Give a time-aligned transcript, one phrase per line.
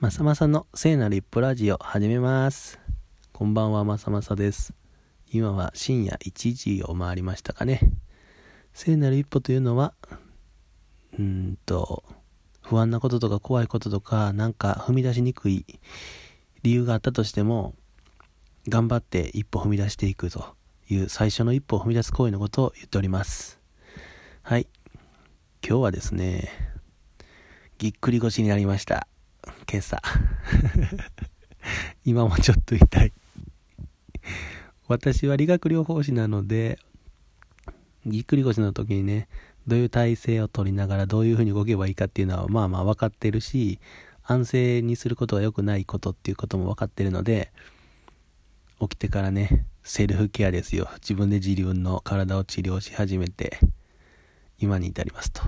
[0.00, 2.78] まさまさの聖なる一歩ラジオ始めます。
[3.32, 4.72] こんばんは、まさまさです。
[5.32, 7.80] 今は深夜1時を回りましたかね。
[8.72, 9.94] 聖なる一歩というのは、
[11.18, 12.04] うんと、
[12.62, 15.66] 不安なこととか怖いこととか、なんか踏み出しにくい
[16.62, 17.74] 理由があったとしても、
[18.68, 20.54] 頑張って一歩踏み出していくと
[20.88, 23.58] いう最初の一歩を踏み出す行為のことを言っております。
[24.42, 24.68] はい。
[25.60, 26.52] 今日はですね、
[27.78, 29.08] ぎっくり腰になりました。
[29.70, 30.00] 今朝。
[32.02, 33.12] 今もちょっと痛い。
[34.86, 36.78] 私は理学療法士なので、
[38.06, 39.28] ぎっくり腰の時にね、
[39.66, 43.78] どういう体勢を取りながらどういう風に動けばいいかっていうのはまあまあ分かってるし、
[44.22, 47.52] 安静にすることが良くないことっていうことも分かってるので、
[48.80, 50.88] 起きてからね、セルフケアですよ。
[50.94, 53.58] 自分で自分の体を治療し始めて、
[54.58, 55.42] 今に至りますと。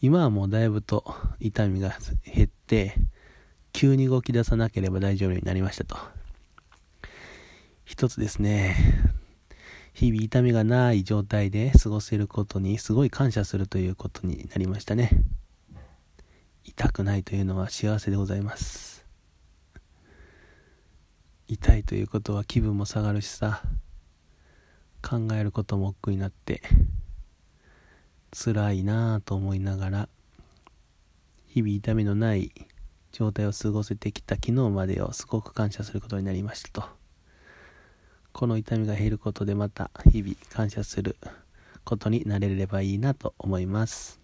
[0.00, 2.96] 今はもうだいぶと痛みが減って、
[3.72, 5.96] 急に動き出さなければ大丈夫になりましたと。
[7.84, 8.76] 一つですね、
[9.92, 15.10] 日々痛みがない状態で過ごせることにすごい感謝するということになりましたね。
[16.64, 19.04] 痛くないというのは幸せでございます。
[21.48, 23.62] 痛いということは気分も下がるしさ、
[25.02, 26.62] 考えることも億劫になって、
[28.32, 30.08] 辛いなぁと思いながら
[31.48, 32.50] 日々痛みのない
[33.12, 36.88] 状態を過ごせてきた昨日までをすごく感謝することになりましたと。
[38.32, 41.16] この痛みが減ることでまた日々感謝する
[41.84, 44.18] ことになれればいいなと思います。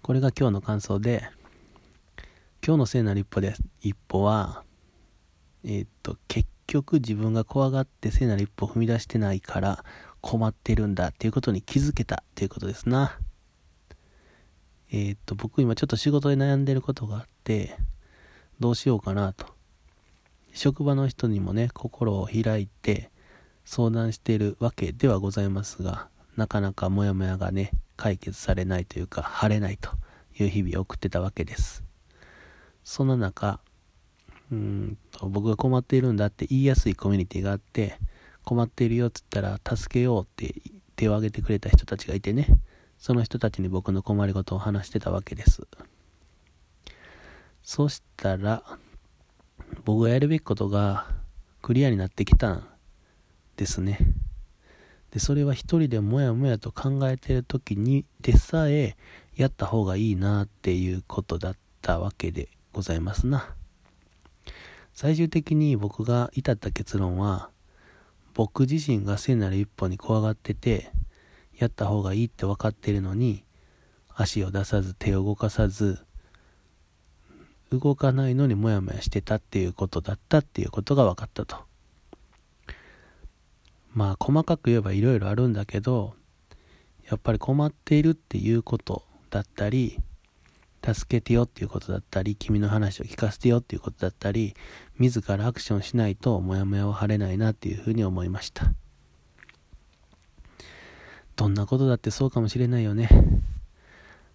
[0.00, 1.22] これが今日の感想で
[2.66, 3.62] 今日の聖なる一歩です。
[3.82, 4.64] 一歩は
[5.64, 9.84] えーっと結局自分が怖がって聖なる一歩を踏み出してないから
[10.22, 13.18] 困ってるんだっていうことに気づけたっていうことですな。
[14.94, 17.76] え、っと、僕今ちょっと仕事で悩んでることがあって、
[18.60, 19.46] どうしようかなと。
[20.52, 23.10] 職場の人にもね、心を開いて
[23.64, 29.90] 相談しているわけではございますが、なかなかモヤモヤがね、解決されないというか、晴れないと
[30.38, 31.82] いう日々を送ってたわけです。
[32.84, 33.60] そんな中、
[34.50, 37.98] うんと僕が困っているんだって言いやすいコミュニティがあって、
[38.44, 40.54] 困っているよっつったら助けようって
[40.96, 42.46] 手を挙げてくれた人たちがいてね
[43.02, 45.66] その人たちに僕の困りごとを話してたわけです。
[47.64, 48.62] そしたら
[49.84, 51.08] 僕がやるべきことが
[51.62, 52.64] クリアになってきたん
[53.56, 53.98] ですね。
[55.10, 58.96] でそれは一人でもやもやと考えてる時にでさえ
[59.34, 63.52] やった方がいいなっていうことだったわけでございますな。
[64.94, 67.50] 最終的に僕が至った結論は
[68.32, 70.92] 僕自身が聖なる一歩に怖がってて、
[71.58, 73.44] やった方がいいって分かってるのに、
[74.14, 75.98] 足を出さず手を動かさず、
[77.70, 81.56] 動かないのにモヤモヤしてたっていうことだったっていうことが分かったと。
[83.94, 86.14] まあ細かく言えばいろいろあるんだけど、
[87.08, 89.98] やっぱり困っているっていうことだったり、
[90.84, 94.54] 助けてよっていうことだったり、君の話を聞かせてよっていうことだったり、
[94.98, 98.72] 自らアクションしないとモヤモヤは晴れないなっていうふうに思いました。
[101.36, 103.08] どんなことだってそうかもしれないよね。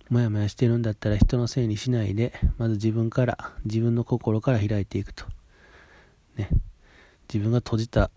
[0.10, 5.26] モヤモヤしてるんだったら人のせいにしないで、まず自分から、自分の心から開いていくと。
[6.36, 6.50] ね。
[7.32, 8.10] 自分が閉じた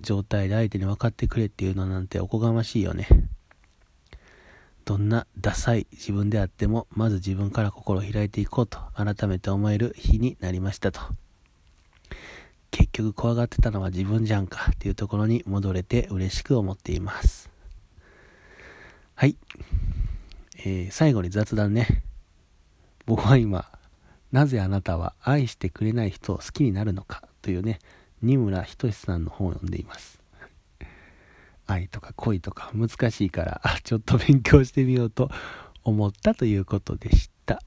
[0.00, 3.06] 状態で相手に分かってくれっていうのなんておこがましいよね。
[4.84, 11.00] どんなダサい自分であっても、まず自分から心を開いていこうと改めて思える日になりましたと。
[12.70, 17.53] 結局怖がってたのは自分じゃんかっていうところに戻れて嬉しく思っています。
[19.16, 19.36] はい。
[20.58, 22.02] えー、最後に雑談ね。
[23.06, 23.70] 僕は今、
[24.32, 27.78] なぜあなたは愛してくれない人を好きになるのかというね、
[28.22, 30.20] 二村仁さんの本を読んでいます。
[31.66, 35.30] 愛とか恋とか難しいから、ちょっと勉強してみようと
[35.84, 37.62] 思ったということでした。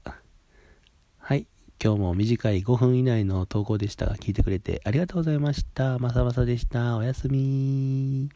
[1.18, 1.46] はい。
[1.82, 5.98] 今日も短い5分以内の投稿でしたが、聞いてくれてありがとうございました。
[5.98, 6.96] まさまさでした。
[6.98, 8.28] おやすみ